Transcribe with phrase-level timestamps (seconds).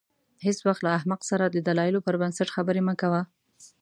[0.45, 3.21] هېڅ وخت له احمق سره د دلایلو پر بنسټ خبرې مه کوه.